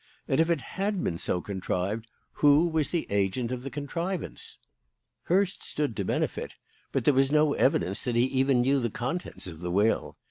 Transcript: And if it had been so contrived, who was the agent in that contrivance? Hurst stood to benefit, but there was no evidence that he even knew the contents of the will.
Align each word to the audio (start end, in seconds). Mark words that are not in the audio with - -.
And 0.27 0.39
if 0.39 0.49
it 0.49 0.61
had 0.61 1.03
been 1.03 1.19
so 1.19 1.41
contrived, 1.41 2.07
who 2.31 2.65
was 2.67 2.89
the 2.89 3.05
agent 3.11 3.51
in 3.51 3.59
that 3.59 3.71
contrivance? 3.73 4.57
Hurst 5.25 5.61
stood 5.61 5.95
to 5.95 6.03
benefit, 6.03 6.55
but 6.91 7.05
there 7.05 7.13
was 7.13 7.31
no 7.31 7.53
evidence 7.53 8.03
that 8.05 8.15
he 8.15 8.23
even 8.25 8.61
knew 8.61 8.79
the 8.79 8.89
contents 8.89 9.45
of 9.45 9.59
the 9.59 9.69
will. 9.69 10.17